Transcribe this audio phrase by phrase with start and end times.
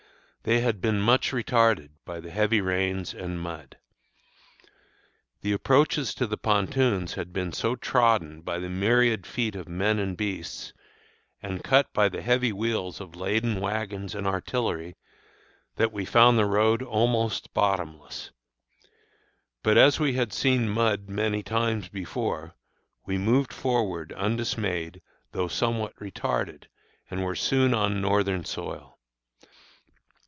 [0.43, 3.77] They had been much retarded by the heavy rains and mud.
[5.41, 9.99] The approaches to the pontoons had been so trodden by the myriad feet of men
[9.99, 10.73] and beasts,
[11.43, 14.95] and cut by the heavy wheels of laden wagons and artillery,
[15.75, 18.31] that we found the roads almost bottomless.
[19.61, 22.55] But as we had seen mud many times before,
[23.05, 26.63] we moved forward undismayed, though somewhat retarded,
[27.11, 28.97] and were soon on Northern soil.